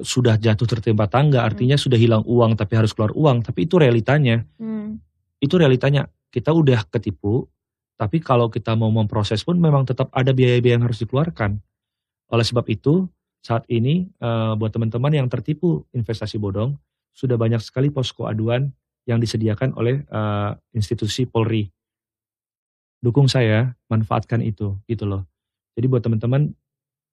[0.00, 4.42] sudah jatuh tertimpa tangga artinya sudah hilang uang tapi harus keluar uang, tapi itu realitanya.
[4.56, 4.98] Hmm.
[5.38, 6.08] Itu realitanya.
[6.32, 7.44] Kita udah ketipu,
[8.02, 11.62] tapi kalau kita mau memproses pun memang tetap ada biaya-biaya yang harus dikeluarkan.
[12.34, 13.06] Oleh sebab itu,
[13.38, 16.74] saat ini eh, buat teman-teman yang tertipu investasi bodong,
[17.14, 18.74] sudah banyak sekali posko aduan
[19.06, 21.70] yang disediakan oleh eh, institusi Polri
[22.98, 25.22] dukung saya, manfaatkan itu, gitu loh.
[25.78, 26.50] Jadi buat teman-teman,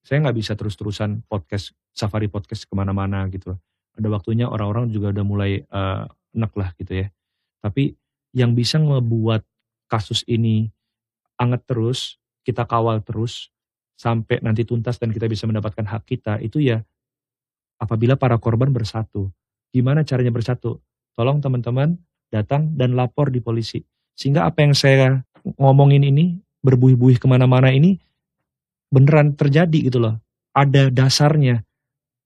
[0.02, 3.54] saya nggak bisa terus-terusan podcast, safari podcast ke mana-mana gitu.
[3.94, 7.14] Ada waktunya orang-orang juga udah mulai eh, enak lah gitu ya.
[7.62, 7.94] Tapi
[8.34, 9.46] yang bisa ngebuat
[9.86, 10.74] kasus ini
[11.40, 13.50] anget terus, kita kawal terus,
[13.96, 16.84] sampai nanti tuntas dan kita bisa mendapatkan hak kita, itu ya
[17.80, 19.32] apabila para korban bersatu.
[19.72, 20.84] Gimana caranya bersatu?
[21.16, 21.96] Tolong teman-teman
[22.30, 23.82] datang dan lapor di polisi.
[24.14, 25.24] Sehingga apa yang saya
[25.56, 27.96] ngomongin ini, berbuih-buih ke mana-mana ini,
[28.92, 30.20] beneran terjadi gitu loh.
[30.52, 31.64] Ada dasarnya.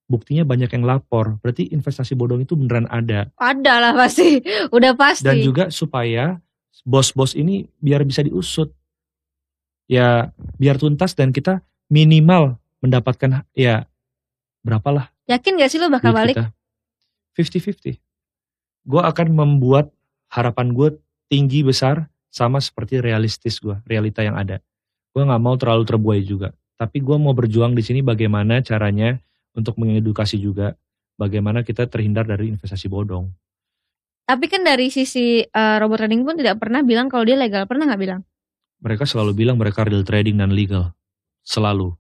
[0.10, 1.40] Buktinya banyak yang lapor.
[1.40, 3.30] Berarti investasi bodong itu beneran ada.
[3.40, 4.42] Ada lah pasti.
[4.76, 5.26] Udah pasti.
[5.26, 6.40] Dan juga supaya
[6.84, 8.74] bos-bos ini biar bisa diusut.
[9.88, 11.60] Ya biar tuntas dan kita
[11.92, 13.86] minimal mendapatkan ya
[14.64, 16.36] berapalah Yakin gak sih lu bakal balik?
[16.36, 16.52] kita.
[17.40, 17.98] 50-50.
[18.84, 19.90] Gue akan membuat
[20.28, 21.00] harapan gue
[21.32, 24.60] tinggi besar sama seperti realistis gue, realita yang ada.
[25.16, 26.52] Gue nggak mau terlalu terbuai juga.
[26.76, 29.16] Tapi gue mau berjuang di sini bagaimana caranya
[29.56, 30.76] untuk mengedukasi juga
[31.16, 33.32] bagaimana kita terhindar dari investasi bodong.
[34.28, 37.64] Tapi kan dari sisi eh, robot trading pun tidak pernah bilang kalau dia legal.
[37.70, 38.22] Pernah nggak bilang?
[38.84, 40.92] Mereka selalu bilang mereka real trading dan legal.
[41.48, 41.96] Selalu.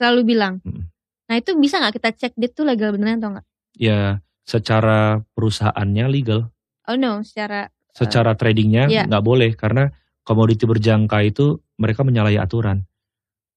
[0.00, 0.64] Selalu bilang.
[0.64, 0.88] Mm.
[1.28, 3.46] Nah itu bisa nggak kita cek dia tuh legal beneran atau nggak?
[3.76, 6.48] Ya secara perusahaannya legal.
[6.88, 9.04] Oh no, secara secara tradingnya iya.
[9.04, 9.92] nggak boleh karena
[10.24, 12.82] komoditi berjangka itu mereka menyalahi aturan.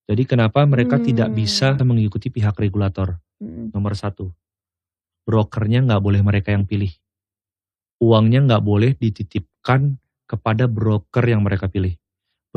[0.06, 1.36] Jadi kenapa mereka tidak Hmm.
[1.36, 3.18] bisa mengikuti pihak regulator?
[3.42, 3.74] Mm.
[3.74, 4.30] Nomor satu,
[5.26, 6.92] brokernya nggak boleh mereka yang pilih.
[7.98, 11.98] Uangnya nggak boleh dititipkan kepada broker yang mereka pilih.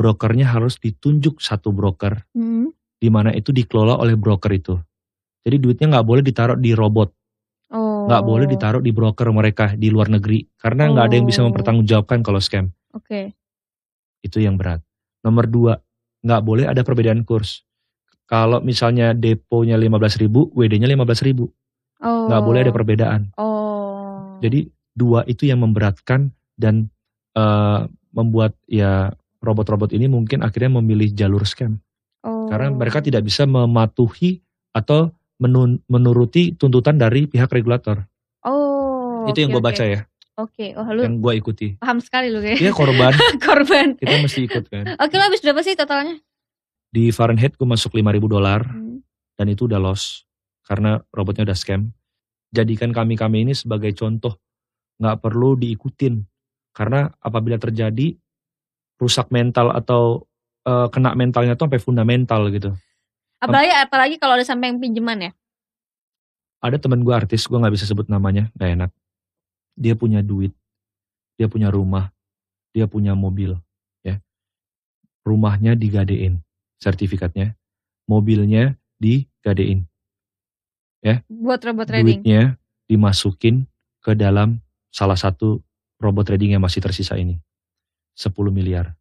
[0.00, 2.72] Brokernya harus ditunjuk satu broker, Mm.
[2.96, 4.80] di mana itu dikelola oleh broker itu.
[5.44, 7.12] Jadi duitnya nggak boleh ditaruh di robot,
[7.68, 8.08] Oh.
[8.08, 11.52] nggak boleh ditaruh di broker mereka di luar negeri, karena nggak ada yang bisa Oh.
[11.52, 12.72] mempertanggungjawabkan kalau scam.
[12.96, 13.36] Oke.
[14.24, 14.80] Itu yang berat.
[15.20, 15.76] Nomor dua,
[16.24, 17.68] nggak boleh ada perbedaan kurs.
[18.24, 21.44] Kalau misalnya deponya 15.000, WD-nya 15.000.
[22.00, 22.24] Oh.
[22.24, 23.20] Nggak boleh ada perbedaan.
[23.36, 24.40] Oh.
[24.40, 24.64] Jadi
[24.96, 26.88] dua itu yang memberatkan dan
[27.30, 31.80] eh, membuat ya robot-robot ini mungkin akhirnya memilih jalur scam.
[32.22, 32.46] oh.
[32.46, 38.04] Karena mereka tidak bisa mematuhi atau menun- menuruti tuntutan dari pihak regulator.
[38.44, 39.28] Oh.
[39.28, 39.92] itu yang oke, gue baca oke.
[39.92, 40.00] ya,
[40.40, 40.66] Oke.
[40.72, 41.66] Oh, lu yang gue ikuti.
[41.76, 42.56] paham sekali lu kayak.
[42.56, 43.12] Iya korban,
[43.46, 43.86] Korban.
[43.96, 44.84] kita mesti ikut kan.
[44.96, 46.16] Oke, lu habis berapa sih totalnya?
[46.88, 48.64] Di Fahrenheit gue masuk 5.000 dolar.
[48.64, 49.00] Hmm.
[49.36, 50.28] dan itu udah loss
[50.68, 51.96] karena robotnya udah scam.
[52.52, 54.36] Jadikan kami-kami ini sebagai contoh,
[55.00, 56.20] nggak perlu diikutin
[56.76, 58.19] karena apabila terjadi
[59.00, 60.28] rusak mental atau
[60.68, 62.76] eh, kena mentalnya tuh sampai fundamental gitu.
[63.40, 65.32] Apalagi apalagi kalau ada sampai yang pinjaman ya.
[66.60, 68.90] Ada temen gue artis, gue nggak bisa sebut namanya, nggak enak.
[69.80, 70.52] Dia punya duit,
[71.40, 72.12] dia punya rumah,
[72.76, 73.56] dia punya mobil,
[74.04, 74.20] ya.
[75.24, 76.44] Rumahnya digadein,
[76.76, 77.56] sertifikatnya,
[78.04, 79.88] mobilnya digadein.
[81.32, 82.20] Buat robot trading.
[82.20, 83.64] duitnya dimasukin
[84.04, 84.60] ke dalam
[84.92, 85.64] salah satu
[85.96, 87.40] robot trading yang masih tersisa ini.
[88.20, 88.92] 10 miliar.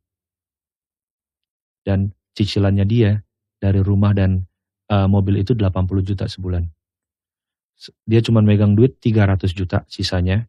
[1.84, 3.20] Dan cicilannya dia
[3.60, 4.48] dari rumah dan
[4.88, 5.76] uh, mobil itu 80
[6.08, 6.64] juta sebulan.
[8.08, 10.48] Dia cuma megang duit 300 juta sisanya.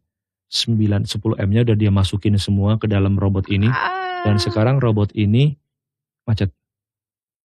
[0.51, 5.15] 9 10 M-nya udah dia masukin semua ke dalam robot ini Ah, dan sekarang robot
[5.15, 5.55] ini
[6.27, 6.51] macet.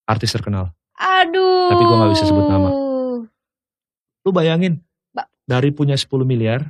[0.06, 0.74] Artis terkenal.
[0.98, 1.70] Aduh.
[1.70, 2.70] Tapi gua nggak bisa sebut nama.
[4.26, 4.82] Lu bayangin
[5.14, 6.66] Ba- dari punya 10 miliar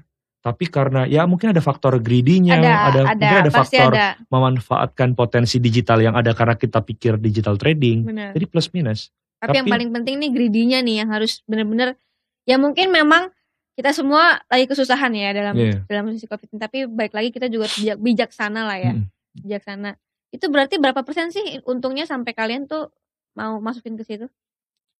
[0.46, 4.14] tapi karena ya mungkin ada faktor greedy-nya, Ada, ada, ada, mungkin ada faktor ada.
[4.30, 8.06] memanfaatkan potensi digital yang ada karena kita pikir digital trading.
[8.06, 8.30] Benar.
[8.30, 9.10] Jadi plus minus.
[9.42, 11.98] Tapi, yang tapi- paling penting nih greedy-nya nih yang harus bener-bener
[12.46, 13.34] ya mungkin memang
[13.74, 15.82] kita semua lagi kesusahan ya dalam Iya.
[15.90, 19.10] dalam sisi covid tapi baik lagi kita juga bijak, bijaksana lah ya Mm-mm.
[19.44, 19.98] bijaksana
[20.32, 22.88] itu berarti berapa persen sih untungnya sampai kalian tuh
[23.36, 24.30] mau masukin ke situ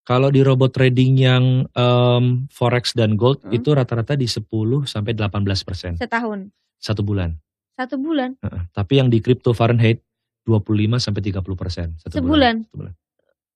[0.07, 3.51] Kalau di robot trading yang em, forex dan gold Hmm.
[3.53, 4.47] itu rata-rata di 10
[4.87, 6.47] sampai 18 persen setahun
[6.79, 7.35] satu bulan.
[7.75, 8.63] satu bulan Heeh.
[8.71, 10.01] Tapi yang di crypto Fahrenheit
[10.47, 12.31] 25 sampai 30 persen satu Sebulan?
[12.31, 12.57] bulan.
[12.63, 12.95] Satu bulan.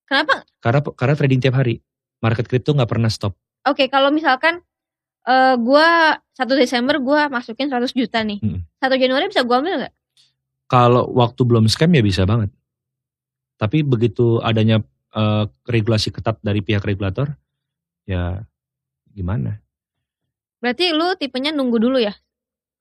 [0.05, 1.79] kenapa Karena karena trading tiap hari.
[2.21, 3.33] Market crypto nggak pernah stop.
[3.63, 4.59] oke kalau misalkan
[5.23, 8.43] eh gua 1 Desember gua masukin 100 juta nih.
[8.83, 9.95] 1 Januari bisa gua ambil nggak
[10.67, 12.51] Kalau waktu belum scam ya bisa banget.
[13.55, 17.31] Tapi begitu adanya eh, regulasi ketat dari pihak regulator,
[18.05, 18.43] ya
[19.09, 19.59] gimana?
[20.57, 22.13] berarti lu tipenya nunggu dulu ya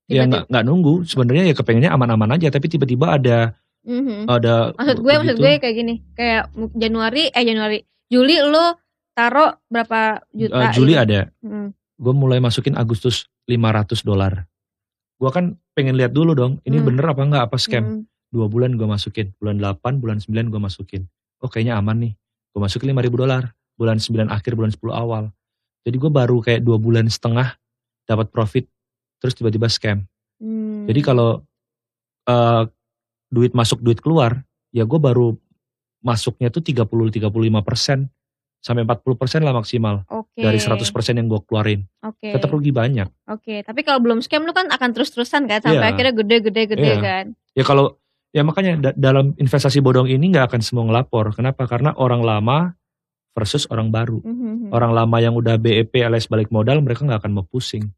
[0.05, 0.93] Ya Tiba-tiba- nggak nggak nunggu.
[1.05, 2.49] Sebenarnya ya kepengennya aman-aman aja.
[2.49, 3.53] Tapi tiba-tiba ada
[3.85, 4.25] Mhm.
[4.25, 7.77] ada Maksud gue, maksud begitu, gue kayak gini, kayak Januari, eh Januari,
[8.09, 8.73] Juli lu
[9.13, 10.73] taruh berapa juta?
[10.73, 11.03] Juli gitu.
[11.05, 11.19] ada.
[11.39, 11.77] Hmm.
[11.93, 14.49] Gue mulai masukin Agustus 500 dolar.
[15.15, 16.57] Gue kan pengen lihat dulu dong.
[16.63, 16.87] Ini Hmm.
[16.89, 17.83] bener apa enggak apa scam?
[17.85, 18.01] Hmm.
[18.27, 19.29] Dua bulan gue masukin.
[19.37, 21.05] Bulan 8, bulan 9 gue masukin.
[21.39, 22.13] Oh kayaknya aman nih.
[22.51, 23.43] Gue masukin 5000 dolar.
[23.79, 25.23] Bulan 9 akhir, bulan 10 awal.
[25.87, 27.55] Jadi gue baru kayak dua bulan setengah
[28.03, 28.67] dapat profit.
[29.23, 30.03] Terus tiba-tiba scam.
[30.43, 30.83] Hmm.
[30.83, 31.39] Jadi kalau
[32.27, 32.63] eh,
[33.31, 34.43] duit masuk duit keluar,
[34.75, 35.31] ya gue baru
[36.03, 37.23] masuknya tuh 30-35
[37.63, 38.07] persen
[38.59, 40.43] sampai 40 persen lah maksimal Oke.
[40.43, 41.87] dari 100 persen yang gue keluarin.
[42.03, 42.35] Oke.
[42.35, 43.07] Tetap rugi banyak.
[43.31, 45.91] Oke, tapi kalau belum scam lu kan akan terus-terusan kan sampai Iya.
[45.95, 46.99] akhirnya gede-gede gede Iya.
[46.99, 47.25] kan.
[47.55, 47.95] Ya kalau
[48.29, 51.33] ya makanya da- dalam investasi bodong ini nggak akan semua ngelapor.
[51.33, 51.65] Kenapa?
[51.65, 52.73] Karena orang lama
[53.33, 54.19] versus orang baru.
[54.21, 54.69] Mhm.
[54.69, 57.89] Orang lama yang udah BEP alias balik modal mereka nggak akan mau pusing.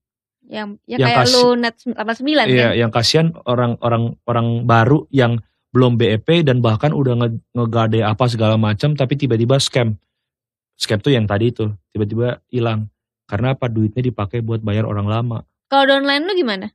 [0.46, 2.74] Yang ya yang kayak lu net 89 Iya, kan.
[2.76, 5.39] yang kasihan orang-orang orang baru yang
[5.72, 9.96] belum BEP dan bahkan udah nge ngegade apa segala macam tapi tiba-tiba scam.
[10.76, 12.91] Scam tuh yang tadi itu tiba-tiba hilang.
[13.24, 15.48] Karena apa duitnya dipakai buat bayar orang lama.
[15.72, 16.67] Kalau downline lu gimana?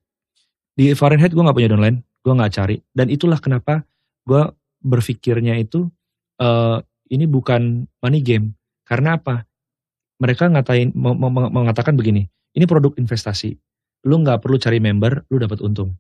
[0.73, 2.83] Di Fahrenheit gue nggak punya downline, gue nggak cari.
[2.91, 3.87] Dan itulah kenapa
[4.27, 4.43] gue
[4.83, 5.87] berpikirnya itu
[6.43, 6.83] eh
[7.15, 8.59] ini bukan money game.
[8.83, 9.47] Karena apa?
[10.19, 12.27] Mereka ngatain meng- meng- mengatakan begini,
[12.59, 13.55] ini produk investasi.
[14.11, 15.95] Lu nggak perlu cari member, lu dapat untung.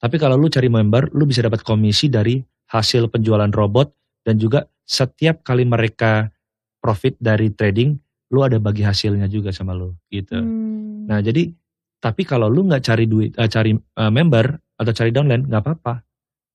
[0.00, 2.40] Tapi kalau lu cari member, lu bisa dapat komisi dari
[2.72, 3.92] hasil penjualan robot
[4.24, 6.32] dan juga setiap kali mereka
[6.80, 7.96] profit dari trading,
[8.32, 10.40] lu ada bagi hasilnya juga sama lu gitu.
[10.40, 11.04] Hmm.
[11.10, 11.52] Nah, jadi
[11.96, 16.04] Tapi kalau lu nggak cari duit, uh, cari uh, member atau cari downline nggak apa-apa.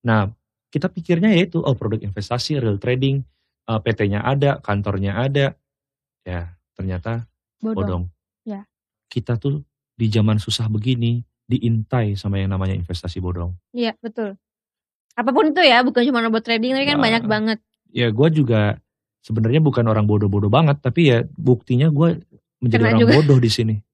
[0.06, 0.30] Nah,
[0.72, 3.26] kita pikirnya yaitu oh produk investasi, real trading,
[3.68, 5.58] uh, PT-nya ada, kantornya ada.
[6.24, 7.26] Ya, ternyata
[7.60, 7.76] bodong.
[7.76, 8.04] bodong.
[8.48, 8.66] Ya.
[9.12, 9.66] Kita tuh
[9.98, 13.52] di zaman susah begini diintai sama yang namanya investasi bodong.
[13.76, 14.40] Iya, betul.
[15.12, 17.60] Apa pun itu ya, bukan cuma robot trading, tapi kan nah, banyak banget.
[17.92, 18.80] Ya, gue juga
[19.20, 22.24] sebenarnya bukan orang bodoh-bodoh banget, tapi ya buktinya gue
[22.64, 23.14] menjadi Kena orang juga.
[23.20, 23.76] bodoh di sini.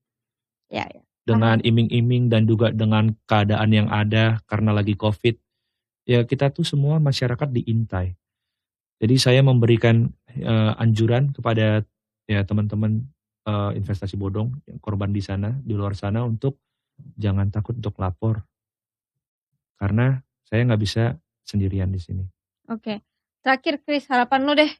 [0.67, 0.99] Ya, ya.
[1.27, 5.35] Dengan iming-iming dan juga dengan keadaan yang ada karena lagi COVID,
[6.07, 8.15] ya kita tuh semua masyarakat diintai.
[9.03, 10.07] Jadi saya memberikan
[10.39, 11.83] uh, anjuran kepada
[12.31, 13.03] ya teman-teman
[13.43, 16.63] uh, investasi bodong yang korban di sana, di luar sana untuk
[17.19, 18.47] jangan takut untuk lapor.
[19.77, 21.13] Karena saya nggak bisa
[21.43, 22.23] sendirian di sini.
[22.71, 23.03] Oke.
[23.43, 24.71] Terakhir Chris, harapan lo deh.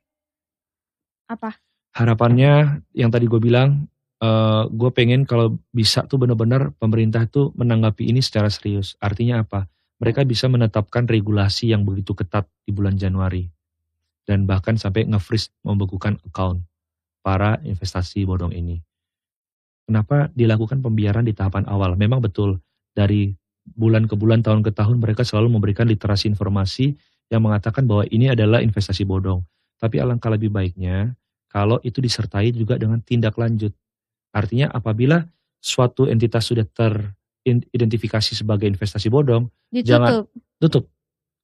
[1.28, 1.56] Apa?
[1.96, 3.88] Harapannya yang tadi gue bilang,
[4.22, 8.98] uh, gue pengen kalau bisa tuh benar-benar pemerintah tuh menanggapi ini secara serius.
[9.02, 9.70] Artinya apa?
[9.98, 13.50] Mereka bisa menetapkan regulasi yang begitu ketat di bulan Januari.
[14.28, 16.62] Dan bahkan sampai nge-freeze membekukan account
[17.24, 18.84] para investasi bodong ini.
[19.88, 21.96] Kenapa dilakukan pembiaran di tahapan awal?
[21.96, 22.60] Memang betul
[22.92, 23.32] dari
[23.64, 26.96] bulan ke bulan, tahun ke tahun mereka selalu memberikan literasi informasi
[27.32, 29.44] yang mengatakan bahwa ini adalah investasi bodong.
[29.80, 31.16] Tapi alangkah lebih baiknya
[31.48, 33.72] kalau itu disertai juga dengan tindak lanjut.
[34.38, 35.26] Artinya apabila
[35.58, 39.90] suatu entitas sudah teridentifikasi sebagai investasi bodong, Ditutup.
[39.90, 40.12] jangan
[40.62, 40.86] tutup.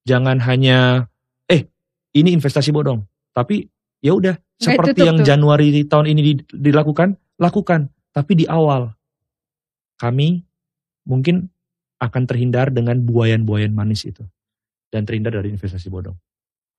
[0.06, 1.10] Jangan hanya
[1.49, 1.65] eh
[2.13, 3.01] ini investasi bodong,
[3.34, 3.65] tapi
[3.97, 5.25] ya udah seperti tutup, yang tuh.
[5.25, 8.93] Januari tahun ini dilakukan, lakukan, tapi di awal
[9.97, 10.45] kami
[11.10, 11.49] mungkin
[11.97, 14.21] akan terhindar dengan buayan-buayan manis itu
[14.91, 16.13] dan terhindar dari investasi bodong.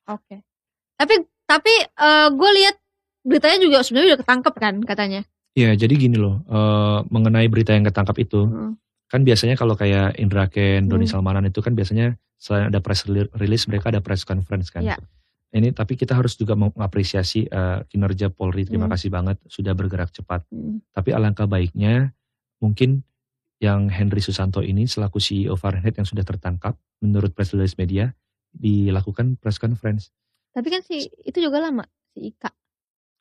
[0.07, 0.23] Oke.
[0.23, 0.39] Okay.
[0.95, 1.15] Tapi
[1.49, 2.77] tapi uh, gue lihat
[3.25, 5.21] beritanya juga sebenarnya udah ketangkep kan katanya.
[5.55, 8.75] Iya, jadi gini loh, uh, mengenai berita yang ketangkap itu, hmm.
[9.07, 11.15] kan biasanya kalau kayak Indra Ken, Doni hmm.
[11.15, 14.83] Salmanan itu kan biasanya selain ada press release mereka ada press conference kan.
[14.83, 14.99] Ya.
[15.55, 18.67] Ini tapi kita harus juga mengapresiasi uh, kinerja Polri.
[18.67, 18.95] Terima hmm.
[18.99, 20.43] kasih banget sudah bergerak cepat.
[20.51, 20.83] Hmm.
[20.91, 22.11] Tapi alangkah baiknya
[22.59, 23.07] mungkin
[23.63, 28.11] yang Henry Susanto ini selaku CEO Fahrenheit yang sudah tertangkap menurut press release media
[28.51, 30.11] dilakukan press conference.
[30.51, 32.51] Tapi kan si itu juga lama si Ika.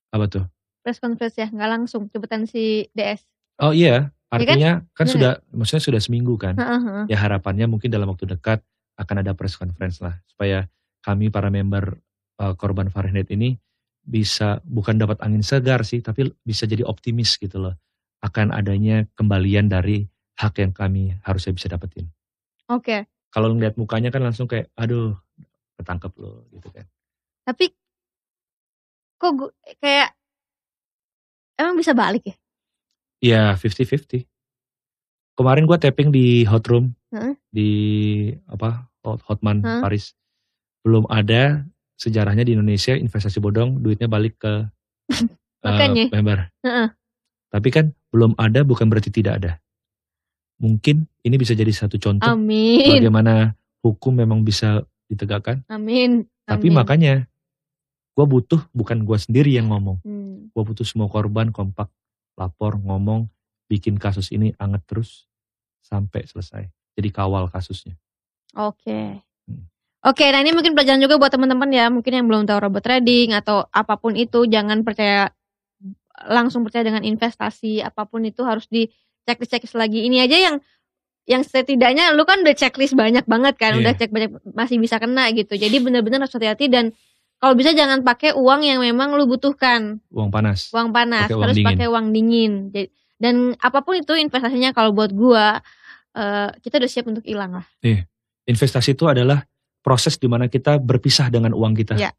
[0.10, 0.46] Apa tuh?
[0.84, 3.24] Press conference ya nggak langsung cepetan si DS.
[3.64, 6.60] Oh iya, iya artinya ya kan, kan sudah maksudnya sudah seminggu kan.
[6.60, 7.04] Uh -huh.
[7.08, 8.60] Ya harapannya mungkin dalam waktu dekat
[9.00, 10.68] akan ada press conference lah supaya
[11.02, 11.98] kami para member
[12.44, 13.58] uh, korban Fahrenheit ini
[14.04, 17.76] bisa bukan dapat angin segar sih tapi bisa jadi optimis gitu loh
[18.24, 20.08] akan adanya kembalian dari
[20.40, 22.08] hak yang kami harusnya bisa dapetin.
[22.72, 22.84] Oke.
[22.84, 23.02] Okay.
[23.34, 25.18] Kalau ngeliat mukanya kan langsung kayak, aduh,
[25.76, 26.86] ketangkep loh gitu kan.
[27.44, 27.74] Tapi
[29.18, 29.50] kok gue,
[29.82, 30.14] kayak
[31.58, 32.36] emang bisa balik ya?
[33.24, 34.28] Iya, 50-50.
[35.34, 37.34] Kemarin gue tapping di hot room huh?
[37.50, 37.70] di
[38.46, 39.82] apa hot, Hotman huh?
[39.82, 40.14] Paris.
[40.84, 41.64] Belum ada
[41.98, 44.68] sejarahnya di Indonesia investasi bodong duitnya balik ke
[45.66, 45.80] uh,
[46.12, 46.52] member.
[46.62, 46.88] Uh -uh.
[47.50, 49.52] Tapi kan belum ada bukan berarti tidak ada
[50.64, 53.00] mungkin ini bisa jadi satu contoh Amin.
[53.00, 53.52] bagaimana
[53.84, 55.68] hukum memang bisa ditegakkan.
[55.68, 56.24] Amin.
[56.48, 57.28] Tapi makanya
[58.14, 59.98] gue butuh bukan gue sendiri yang ngomong.
[60.06, 60.54] Hmm.
[60.54, 61.90] Gue butuh semua korban kompak,
[62.38, 63.30] lapor, ngomong,
[63.66, 65.26] bikin kasus ini anget terus
[65.82, 66.70] sampai selesai.
[66.94, 67.98] Jadi kawal kasusnya.
[68.54, 68.86] Oke.
[68.86, 69.08] Okay.
[69.50, 69.66] Hmm.
[70.04, 73.34] Oke, nah ini mungkin pelajaran juga buat teman-teman ya, mungkin yang belum tahu robot trading
[73.34, 75.32] atau apa pun itu, jangan percaya
[76.28, 78.92] langsung percaya dengan investasi apa pun itu harus di
[79.26, 80.56] checklist checklist lagi ini aja yang
[81.24, 83.82] yang setidaknya lu kan udah checklist banyak banget kan, yeah.
[83.82, 85.56] udah cek banyak masih bisa kena gitu.
[85.56, 86.92] Jadi benar-benar harus hati-hati dan
[87.44, 90.00] kalau bisa jangan pakai uang yang memang lu butuhkan.
[90.16, 90.72] Uang panas.
[90.72, 92.72] Uang panas, pake harus pakai uang dingin.
[93.20, 95.60] Dan apa pun itu investasinya kalau buat gua
[96.16, 97.68] uh, kita udah siap untuk hilang lah.
[97.84, 98.08] Iya.
[98.48, 99.44] Investasi itu adalah
[99.84, 102.00] proses di mana kita berpisah dengan uang kita.
[102.00, 102.16] Yeah.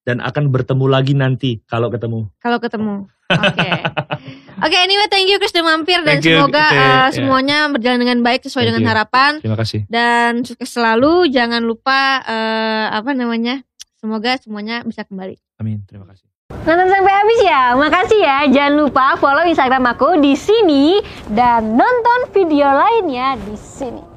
[0.00, 2.32] Dan akan bertemu lagi nanti kalau ketemu.
[2.40, 3.04] Kalau ketemu.
[3.28, 3.44] Oke.
[3.52, 3.72] Okay.
[4.64, 7.04] Oke, okay, anyway thank you Chris sudah mampir dan you, semoga uh, yeah.
[7.12, 8.90] semuanya berjalan dengan baik sesuai thank dengan you.
[8.96, 9.30] harapan.
[9.44, 9.80] Terima kasih.
[9.92, 11.28] Dan sukses selalu.
[11.28, 13.60] Jangan lupa uh, apa namanya?
[14.04, 15.32] Semoga semuanya bisa kembali.
[15.64, 15.80] Amin.
[15.88, 16.28] Terima kasih.
[16.52, 17.72] Nonton sampai habis ya.
[17.72, 18.38] Makasih ya.
[18.52, 21.00] Jangan lupa follow Instagram aku di sini
[21.32, 24.13] dan nonton video lainnya di sini.